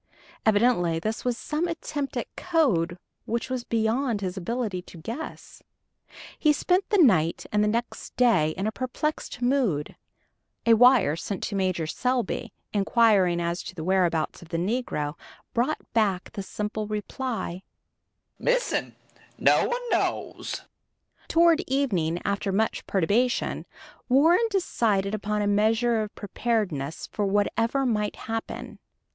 [0.47, 5.61] Evidently this was some attempt at code which was beyond his ability to guess.
[6.39, 9.95] He spent the night and the next day in a perplexed mood.
[10.65, 15.13] A wire sent to Major Selby, inquiring as to the whereabouts of the negro,
[15.53, 17.61] brought back the simple reply,
[18.39, 18.95] "Missing
[19.37, 20.63] no one knows."
[21.27, 23.67] Toward evening, after much perturbation,
[24.09, 28.79] Warren decided upon a measure of preparedness for whatever might happen.